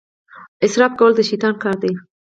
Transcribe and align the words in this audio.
اسراف 0.65 0.91
کول 0.99 1.11
د 1.15 1.19
شیطان 1.29 1.53
کار 1.63 1.75
دی. 1.83 1.91